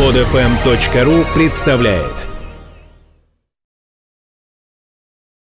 [0.00, 2.26] Подфм.ру представляет.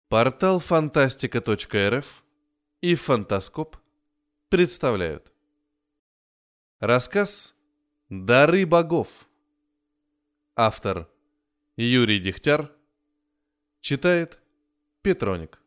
[0.08, 2.24] Портал фантастика.рф
[2.80, 3.76] и Фантаскоп
[4.48, 5.32] представляют.
[6.80, 7.54] Рассказ
[8.08, 9.28] «Дары богов»
[10.56, 11.08] Автор
[11.76, 12.72] Юрий Дегтяр.
[13.80, 14.40] Читает
[15.02, 15.59] Петроник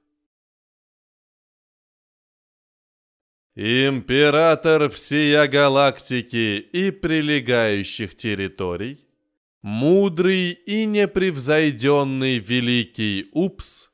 [3.56, 9.08] Император всея галактики и прилегающих территорий,
[9.62, 13.92] мудрый и непревзойденный великий Упс,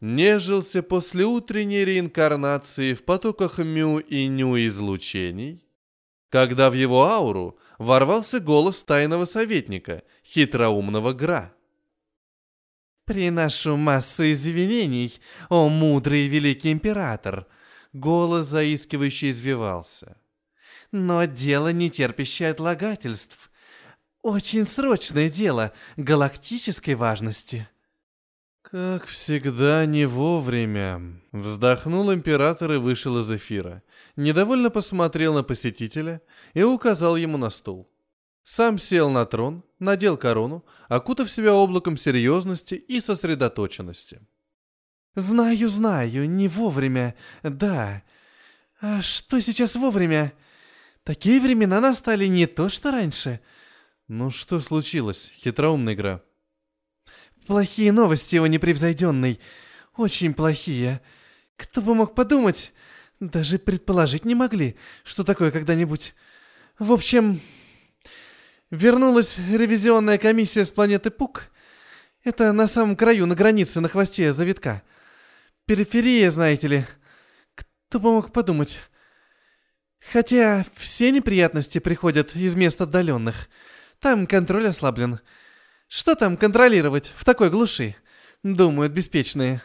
[0.00, 5.64] нежился после утренней реинкарнации в потоках мю и ню излучений,
[6.28, 11.54] когда в его ауру ворвался голос тайного советника, хитроумного Гра.
[13.04, 17.46] «Приношу массу извинений, о мудрый великий император!»
[17.98, 20.16] Голос заискивающе извивался.
[20.92, 23.50] «Но дело, не терпящее отлагательств.
[24.22, 27.68] Очень срочное дело, галактической важности».
[28.62, 33.82] «Как всегда, не вовремя»,— вздохнул император и вышел из эфира.
[34.14, 36.20] Недовольно посмотрел на посетителя
[36.54, 37.90] и указал ему на стул.
[38.44, 44.20] Сам сел на трон, надел корону, окутав себя облаком серьезности и сосредоточенности.
[45.14, 48.02] «Знаю, знаю, не вовремя, да.
[48.80, 50.32] А что сейчас вовремя?
[51.02, 53.40] Такие времена настали не то, что раньше».
[54.06, 56.22] «Ну что случилось, хитроумная игра?»
[57.48, 59.40] Плохие новости, его непревзойденный.
[59.96, 61.00] Очень плохие.
[61.56, 62.74] Кто бы мог подумать?
[63.20, 66.14] Даже предположить не могли, что такое когда-нибудь.
[66.78, 67.40] В общем,
[68.70, 71.44] вернулась ревизионная комиссия с планеты Пук.
[72.22, 74.82] Это на самом краю, на границе, на хвосте завитка.
[75.68, 76.86] Периферия, знаете ли.
[77.54, 78.78] Кто бы мог подумать?
[80.10, 83.50] Хотя все неприятности приходят из мест отдаленных.
[83.98, 85.20] Там контроль ослаблен.
[85.86, 87.96] Что там контролировать в такой глуши?
[88.42, 89.60] Думают беспечные.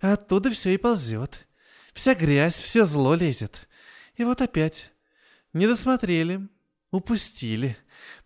[0.00, 1.48] Оттуда все и ползет.
[1.92, 3.68] Вся грязь, все зло лезет.
[4.14, 4.92] И вот опять.
[5.52, 6.46] Не досмотрели,
[6.92, 7.76] упустили,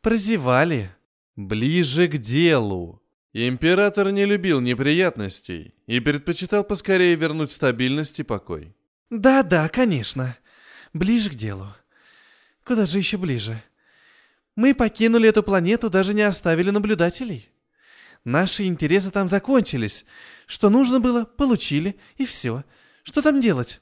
[0.02, 0.94] прозевали.
[1.34, 3.02] Ближе к делу.
[3.32, 8.74] Император не любил неприятностей и предпочитал поскорее вернуть стабильность и покой.
[9.10, 10.36] Да-да, конечно.
[10.92, 11.74] Ближе к делу.
[12.64, 13.62] Куда же еще ближе?
[14.56, 17.48] Мы покинули эту планету, даже не оставили наблюдателей.
[18.24, 20.04] Наши интересы там закончились.
[20.46, 22.64] Что нужно было, получили, и все.
[23.04, 23.80] Что там делать?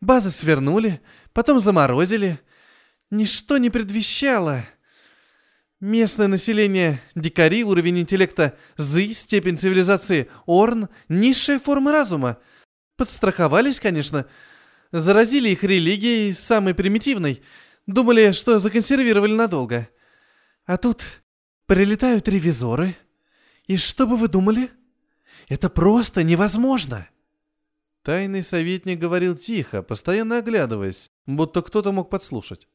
[0.00, 1.00] Базы свернули,
[1.32, 2.38] потом заморозили.
[3.10, 4.64] Ничто не предвещало.
[5.80, 12.38] Местное население– дикари, уровень интеллекта– зы, степень цивилизации– орн, низшая форма разума.
[12.96, 14.26] Подстраховались, конечно.
[14.92, 17.42] Заразили их религией, самой примитивной.
[17.86, 19.88] Думали, что законсервировали надолго–
[20.70, 21.02] а тут
[21.66, 22.96] прилетают ревизоры.
[23.66, 24.70] И что бы вы думали?
[25.48, 27.08] Это просто невозможно.
[28.04, 32.68] Тайный советник говорил тихо, постоянно оглядываясь, будто кто-то мог подслушать.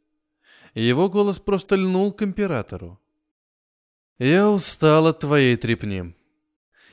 [0.76, 3.00] Его голос просто льнул к императору.
[4.20, 6.14] «Я устал от твоей трепни.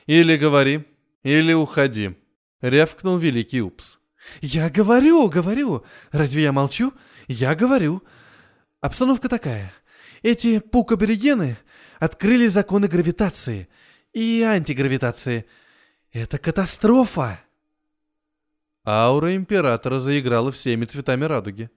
[0.06, 0.84] Или говори,
[1.24, 2.16] или уходи»,—
[2.60, 3.98] рявкнул великий Упс.
[4.40, 5.84] «Я говорю, говорю.
[6.12, 6.92] Разве я молчу?
[7.26, 8.02] Я говорю.
[8.80, 9.72] Обстановка такая.
[10.22, 11.58] Эти пукаберегены
[11.98, 13.68] открыли законы гравитации
[14.12, 15.44] и антигравитации.
[16.12, 17.40] Это катастрофа!»
[18.86, 21.68] Аура Императора заиграла всеми цветами радуги.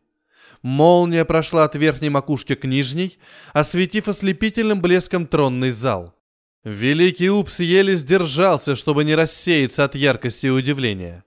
[0.66, 3.20] Молния прошла от верхней макушки к нижней,
[3.54, 6.16] осветив ослепительным блеском тронный зал.
[6.64, 11.24] Великий Упс еле сдержался, чтобы не рассеяться от яркости и удивления.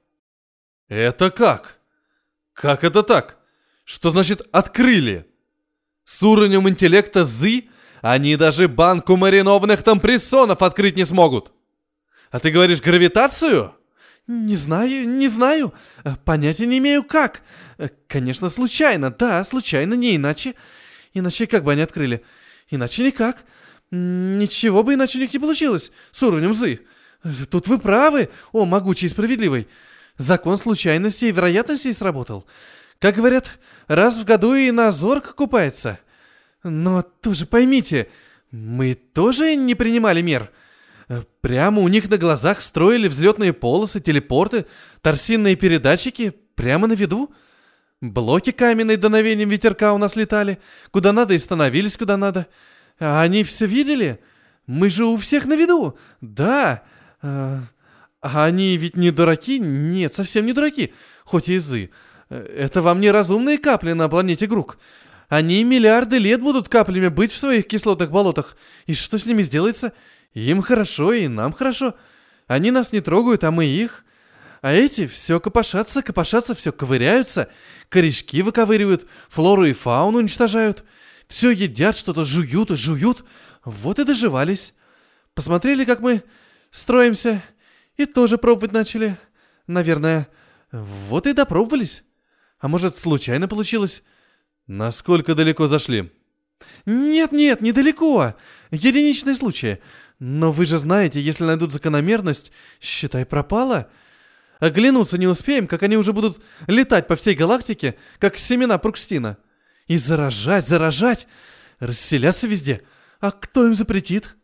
[0.89, 1.79] «Это как?
[2.53, 3.39] Как это так?
[3.85, 5.25] Что значит «открыли»?»
[6.05, 7.69] С уровнем интеллекта Зы
[8.03, 11.53] они даже банку маринованных тампрессонов открыть не смогут.
[12.33, 13.73] А ты говоришь гравитацию?
[14.27, 15.73] Не знаю, не знаю.
[16.25, 17.43] Понятия не имею как.
[17.79, 20.55] Э, конечно, случайно, да, случайно, не иначе.
[21.15, 22.23] Иначе как бы они открыли?
[22.71, 23.45] Иначе никак.
[23.91, 26.81] Ничего бы иначе у них не получилось с уровнем Зы.
[27.25, 29.69] Э, тут вы правы, о, могучий и справедливый.
[30.17, 32.45] Закон случайности и вероятностей сработал.
[32.99, 36.01] Как говорят, раз в году и на зорг купается.
[36.65, 38.09] Но тоже поймите,
[38.51, 40.51] мы тоже не принимали мер.
[41.41, 44.67] Прямо у них на глазах строили взлетные полосы, телепорты,
[45.01, 47.33] торсинные передатчики прямо на виду.
[48.01, 50.59] Блоки каменные дуновением ветерка у нас летали,
[50.93, 52.47] куда надо и становились куда надо.
[53.01, 54.21] А они все видели?
[54.67, 55.99] Мы же у всех на виду.
[56.21, 56.85] Да.
[57.23, 57.63] А,
[58.21, 59.59] а они ведь не дураки?
[59.59, 60.93] Нет, совсем не дураки,
[61.25, 61.91] хоть и изы.
[62.29, 64.79] Это вам не разумные капли на планете Грук.
[65.29, 68.57] Они миллиарды лет будут каплями быть в своих кислотных болотах.
[68.87, 69.93] И что с ними сделается?
[70.35, 71.95] Им хорошо, и нам хорошо.
[72.47, 74.05] Они нас не трогают, а мы их.
[74.61, 77.49] А эти все копошатся, копошатся, все ковыряются,
[77.89, 80.85] корешки выковыривают, флору и фауну уничтожают.
[81.29, 83.25] Все едят, что-то жуют и жуют.
[83.65, 84.75] Вот и доживались.
[85.35, 86.23] Посмотрели, как мы
[86.71, 87.43] строимся,
[87.97, 89.17] и тоже пробовать начали.
[89.67, 90.29] Наверное,
[90.73, 92.03] вот и допробовались.
[92.59, 94.03] А может, случайно получилось?
[94.67, 96.11] Насколько далеко зашли?
[96.87, 98.35] Нет-нет, недалеко.
[98.71, 99.79] Единичные случаи.
[100.19, 102.51] Но вы же знаете, если найдут закономерность,
[102.81, 103.89] считай, пропало.
[104.61, 109.39] Оглянуться не успеем, как они уже будут летать по всей галактике, как семена Прукстина.
[109.87, 111.27] И заражать, заражать,
[111.79, 112.83] расселяться везде.
[113.21, 114.37] А кто им запретит?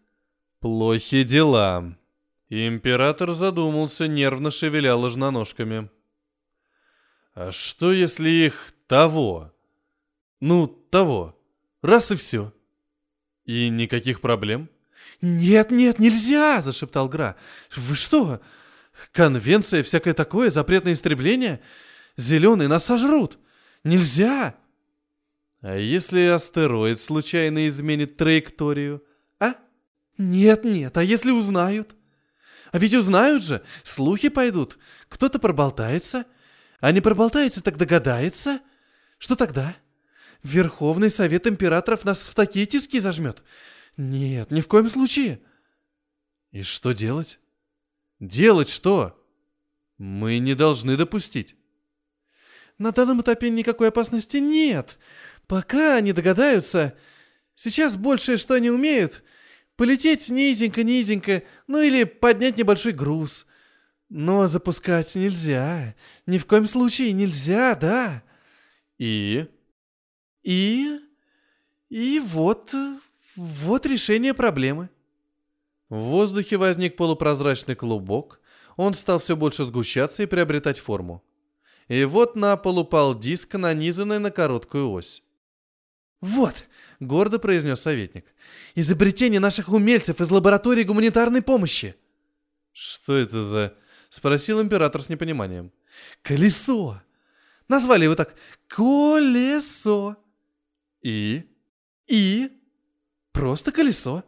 [0.61, 1.97] Плохи дела.
[2.49, 5.91] Император задумался, нервно шевеля ложноножками.
[7.35, 9.53] А что если их того?
[10.41, 11.37] Ну, того.
[11.83, 12.53] Раз и все.
[13.45, 14.71] И никаких проблем?
[15.21, 17.37] «Нет, нет, нельзя!»– зашептал Гра.
[17.75, 18.41] «Вы что?
[19.13, 21.61] Конвенция, всякое такое, запрет на истребление?
[22.17, 23.39] Зеленые нас сожрут!
[23.83, 24.55] Нельзя!»
[25.61, 29.03] «А если астероид случайно изменит траекторию,
[29.41, 29.55] а?»
[30.19, 31.95] «Нет, нет, а если узнают?»
[32.73, 36.27] «А ведь узнают же, слухи пойдут, кто-то проболтается,
[36.81, 38.61] а не проболтается, так догадается.
[39.19, 39.75] Что тогда?»
[40.45, 43.43] Верховный Совет Императоров нас в такие тиски зажмет.
[43.97, 45.41] Нет, ни в коем случае.
[46.53, 47.41] И что делать?
[48.21, 49.21] Делать что?
[49.99, 51.57] Мы не должны допустить.
[52.79, 54.99] На данном этапе никакой опасности нет.
[55.47, 56.97] Пока они догадаются.
[57.55, 59.23] Сейчас большее, что они умеют,
[59.77, 63.47] полететь низенько-низенько, ну или поднять небольшой груз.
[64.09, 65.95] Но запускать нельзя.
[66.27, 68.23] Ни в коем случае нельзя, да.
[68.99, 69.47] И?
[70.43, 71.01] И...
[71.91, 72.75] И вот
[73.37, 74.91] вот решение проблемы.
[75.95, 78.41] В воздухе возник полупрозрачный клубок,
[78.77, 81.23] он стал все больше сгущаться и приобретать форму.
[81.87, 85.23] И вот на пол упал диск, нанизанный на короткую ось.
[86.21, 86.67] «Вот»,—
[86.99, 88.25] гордо произнес советник,—
[88.75, 91.95] «изобретение наших умельцев из лаборатории гуманитарной помощи».
[92.73, 93.77] «Что это за...»—
[94.11, 95.71] спросил император с непониманием.
[96.23, 97.01] «Колесо!
[97.69, 98.35] Назвали его так
[98.67, 100.17] «Колесо».
[101.03, 101.45] «И?»
[102.09, 102.51] «И?»
[103.31, 104.25] Просто колесо.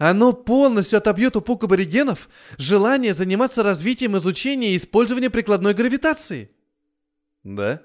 [0.00, 6.50] Оно полностью отобьет у пук аборигенов желание заниматься развитием изучения и использования прикладной гравитации.
[7.44, 7.82] Да?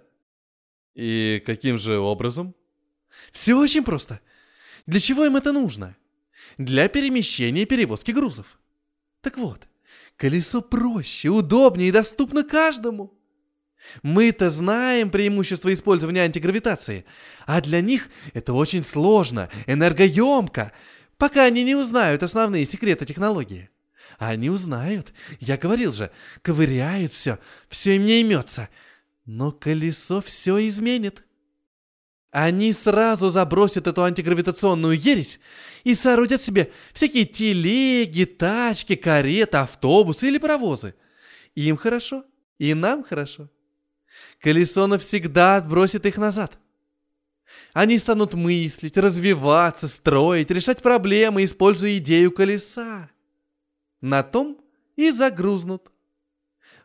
[0.93, 2.55] И каким же образом?
[3.31, 4.21] Все очень просто.
[4.85, 5.97] Для чего им это нужно?
[6.57, 8.59] Для перемещения и перевозки грузов.
[9.19, 9.67] Так вот,
[10.15, 13.13] колесо проще, удобнее и доступно каждому.
[14.03, 17.03] Мы-то знаем преимущество использования антигравитации,
[17.45, 20.71] а для них это очень сложно, энергоемко,
[21.17, 23.69] пока они не узнают основные секреты технологии.
[24.17, 27.39] Они узнают, я говорил же, ковыряют все,
[27.69, 28.69] все им не имется,
[29.25, 31.23] но колесо все изменит.
[32.31, 35.39] Они сразу забросят эту антигравитационную ересь
[35.85, 40.95] и соорудят себе всякие телеги, тачки, кареты, автобусы или паровозы.
[41.55, 42.25] Им хорошо,
[42.57, 43.49] и нам хорошо.
[44.41, 46.57] Колесо навсегда отбросит их назад.
[47.73, 53.09] Они станут мыслить, развиваться, строить, решать проблемы, используя идею колеса.
[54.01, 54.59] На том
[54.95, 55.91] и загрузнут.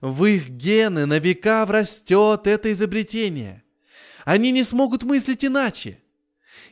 [0.00, 3.62] В их гены на века врастет это изобретение.
[4.24, 6.02] Они не смогут мыслить иначе.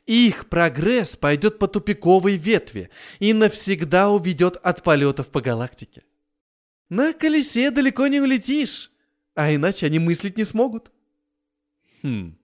[0.07, 6.02] Их прогресс пойдет по тупиковой ветви и навсегда уведет от полетов по галактике.
[6.88, 8.90] На колесе далеко не улетишь.
[9.35, 10.90] А иначе они мыслить не смогут.
[12.02, 12.38] Хм.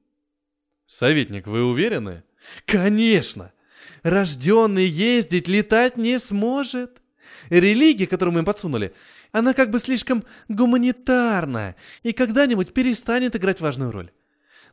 [0.86, 2.22] Советник, вы уверены?
[2.66, 3.52] Конечно.
[4.02, 7.00] Рожденный ездить, летать не сможет.
[7.48, 8.94] Религия, которую мы им подсунули,
[9.32, 14.10] она как бы слишком гуманитарная и когда-нибудь перестанет играть важную роль.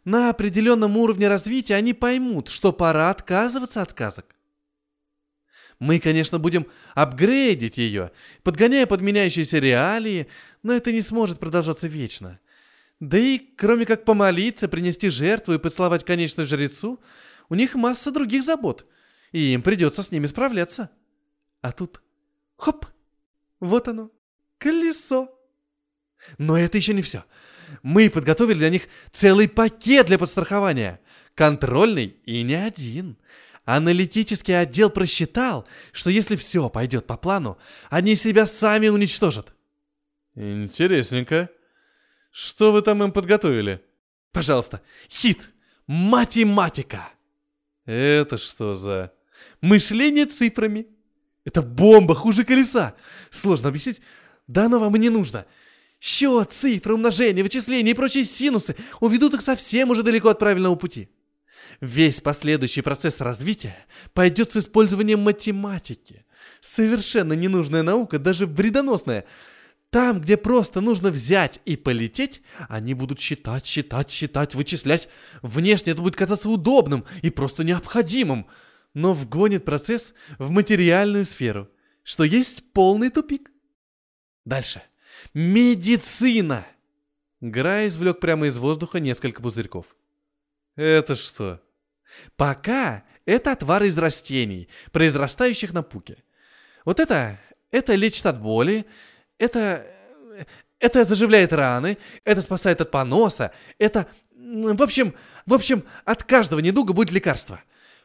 [0.04, 4.36] На определенном уровне развития они поймут, что пора отказываться от сказок.
[5.80, 8.12] Мы, конечно, будем апгрейдить ее,
[8.44, 10.28] подгоняя подменяющиеся реалии,
[10.62, 12.40] но это не сможет продолжаться вечно.
[13.02, 17.02] Да и, кроме как помолиться, принести жертву и поцеловать конечную жрецу,
[17.50, 18.86] у них масса других забот,
[19.32, 20.92] и им придется с ними справляться.
[21.62, 22.04] А тут,
[22.58, 22.86] хоп,
[23.60, 24.12] вот оно,
[24.60, 25.36] колесо.
[26.38, 27.26] Но это еще не все.
[27.82, 31.00] Мы подготовили для них целый пакет для подстрахования.
[31.34, 33.18] Контрольный и не один.
[33.66, 37.58] Аналитический отдел просчитал, что если все пойдет по плану,
[37.90, 39.56] они себя сами уничтожат.
[40.36, 41.50] Интересненько.
[42.32, 43.84] Что вы там им подготовили?
[44.32, 45.52] Пожалуйста, хит.
[45.88, 47.10] математика.
[47.86, 49.12] Это что за...
[49.60, 50.88] Мышление цифрами.
[51.46, 52.96] Это бомба хуже колеса.
[53.32, 54.02] Сложно объяснить.
[54.48, 55.46] Да оно вам и не нужно.
[56.00, 61.10] Счет, цифры, умножение, вычисления и прочие синусы уведут их совсем уже далеко от правильного пути.
[61.80, 63.76] Весь последующий процесс развития
[64.14, 66.26] пойдет с использованием математики.
[66.60, 69.26] Совершенно ненужная наука, даже вредоносная.
[69.92, 75.10] Там, где просто нужно взять и полететь, они будут считать, считать, считать, вычислять.
[75.42, 78.48] Внешне это будет казаться удобным и просто необходимым,
[78.94, 81.70] но вгонит процесс в материальную сферу,
[82.04, 83.52] что есть полный тупик.
[84.46, 84.82] Дальше.
[85.34, 86.66] Медицина.
[87.42, 89.86] Грай извлек прямо из воздуха несколько пузырьков.
[90.78, 91.62] Это что?
[92.38, 96.24] Пока это отвар из растений, произрастающих на пуке.
[96.86, 97.38] Вот это,
[97.72, 98.86] это лечит от боли,
[99.42, 99.88] это,
[100.80, 106.94] это заживляет раны, это спасает от поноса, это, в общем, в общем, от каждого недуга
[106.94, 107.60] будет лекарство.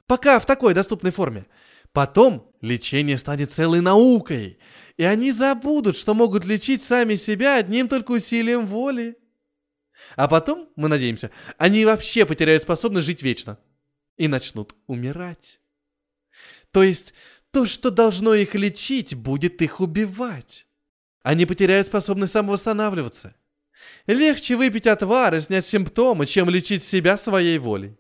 [0.06, 1.46] Пока в такой доступной форме.
[1.92, 4.58] Потом лечение станет целой наукой,
[4.96, 9.16] и они забудут, что могут лечить сами себя одним только усилием воли.
[10.14, 13.58] А потом, мы надеемся, они вообще потеряют способность жить вечно
[14.16, 15.60] и начнут умирать.
[16.70, 17.14] То есть
[17.50, 20.66] то, что должно их лечить, будет их убивать.
[21.26, 23.34] Они потеряют способность самовосстанавливаться.
[24.06, 27.96] Легче выпить отвар и снять симптомы, чем лечить себя своей волей.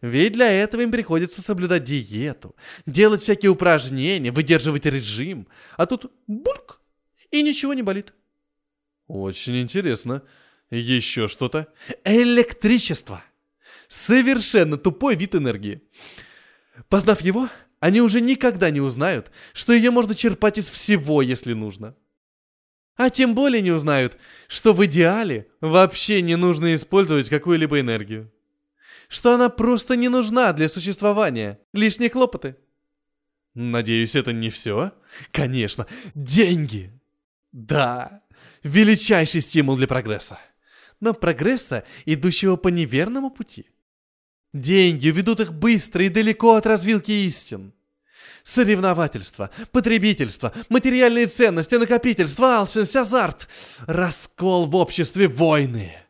[0.00, 2.56] Ведь для этого им приходится соблюдать диету,
[2.86, 5.46] делать всякие упражнения, выдерживать режим.
[5.76, 6.80] А тут бульк,
[7.32, 8.14] и ничего не болит.
[9.08, 10.22] Очень интересно.
[10.70, 11.70] Еще что-то?
[12.02, 13.22] Электричество.
[13.88, 15.82] Совершенно тупой вид энергии.
[16.88, 21.94] Познав его, они уже никогда не узнают, что ее можно черпать из всего, если нужно.
[22.96, 24.16] А тем более не узнают,
[24.48, 28.32] что в идеале вообще не нужно использовать какую-либо энергию
[29.08, 31.60] что она просто не нужна для существования.
[31.72, 32.56] Лишние хлопоты.
[33.54, 34.92] Надеюсь, это не все?
[35.30, 36.92] Конечно, деньги.
[37.52, 38.22] Да,
[38.62, 40.38] величайший стимул для прогресса.
[41.00, 43.66] Но прогресса, идущего по неверному пути.
[44.52, 47.72] Деньги ведут их быстро и далеко от развилки истин.
[48.42, 53.48] Соревновательство, потребительство, материальные ценности, накопительство, алчность, азарт,
[53.86, 55.96] раскол в обществе, войны–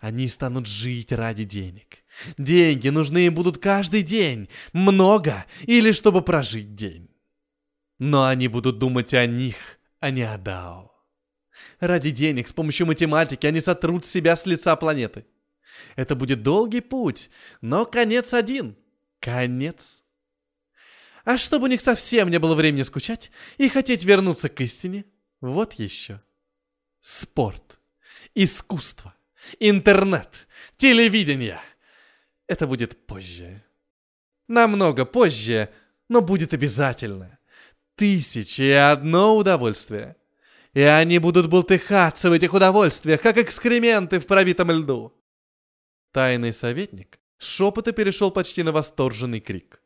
[0.00, 1.98] они станут жить ради денег.
[2.38, 7.08] Деньги нужны им будут каждый день, много или чтобы прожить день.
[7.98, 9.56] Но они будут думать о них,
[10.00, 10.92] а не о Дао.
[11.80, 15.26] Ради денег с помощью математики они сотрут себя с лица планеты.
[15.94, 17.30] Это будет долгий путь,
[17.60, 18.76] но конец один.
[19.20, 20.02] Конец.
[21.26, 25.04] А чтобы у них совсем не было времени скучать и хотеть вернуться к истине,
[25.42, 26.22] вот еще.
[27.02, 27.78] Спорт.
[28.34, 29.14] Искусство
[29.60, 31.60] интернет, телевидение.
[32.46, 33.62] Это будет позже.
[34.48, 35.70] Намного позже,
[36.08, 37.38] но будет обязательно.
[37.96, 40.16] Тысячи и одно удовольствие.
[40.74, 45.12] И они будут бултыхаться в этих удовольствиях, как экскременты в пробитом льду.
[46.12, 49.80] Тайный советник шепота перешел почти на восторженный крик.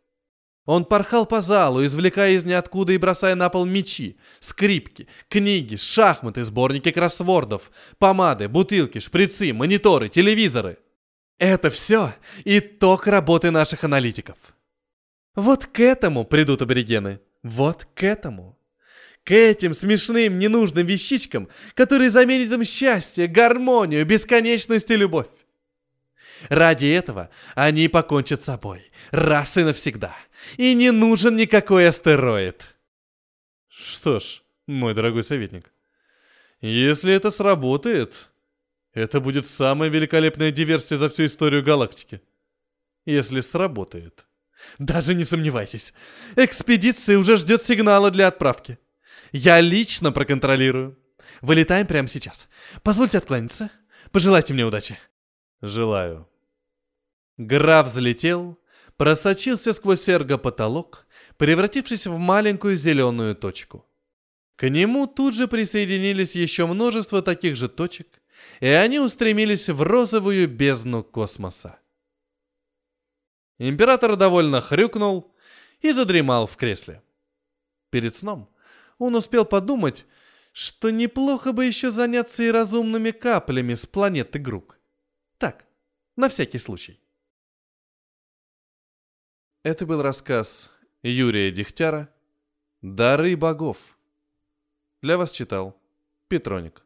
[0.71, 6.45] Он порхал по залу, извлекая из ниоткуда и бросая на пол мечи, скрипки, книги, шахматы,
[6.45, 10.79] сборники кроссвордов, помады, бутылки, шприцы, мониторы, телевизоры.
[11.41, 14.37] Это все итог работы наших аналитиков.
[15.35, 17.19] Вот к этому придут аборигены.
[17.43, 18.57] Вот к этому.
[19.25, 25.27] К этим смешным, ненужным вещичкам, которые заменят им счастье, гармонию, бесконечность и любовь.
[26.49, 30.17] Ради этого они покончат с собой, раз и навсегда.
[30.57, 32.77] И не нужен никакой астероид.
[33.69, 35.73] Что ж, мой дорогой советник,
[36.61, 38.15] если это сработает,
[38.93, 42.21] это будет самая великолепная диверсия за всю историю галактики.
[43.05, 44.27] Если сработает.
[44.79, 45.95] Даже не сомневайтесь,
[46.37, 48.79] экспедиция уже ждет сигнала для отправки.
[49.33, 50.99] Я лично проконтролирую.
[51.41, 52.49] Вылетаем прямо сейчас.
[52.83, 53.71] Позвольте откланяться.
[54.11, 54.99] Пожелайте мне удачи.
[55.63, 56.30] Желаю.
[57.41, 58.59] Граф взлетел,
[58.99, 61.07] просочился сквозь эрго-потолок,
[61.39, 63.87] превратившись в маленькую зеленую точку.
[64.57, 68.21] К нему тут же присоединились еще множество таких же точек,
[68.61, 71.79] и они устремились в розовую бездну космоса.
[73.57, 75.35] Император довольно хрюкнул
[75.81, 77.03] и задремал в кресле.
[77.89, 78.51] Перед сном
[78.99, 80.05] он успел подумать,
[80.53, 84.79] что неплохо бы еще заняться и разумными каплями с планеты Грук.
[85.39, 85.65] Так,
[86.17, 87.01] на всякий случай.
[89.63, 90.71] Это был рассказ
[91.03, 92.09] Юрия Дегтяра
[92.81, 93.77] «Дары богов».
[95.03, 95.77] Для вас читал
[96.29, 96.83] Петроник.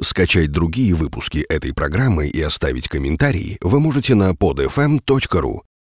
[0.00, 5.60] Скачать другие выпуски этой программы и оставить комментарии вы можете на podfm.ru.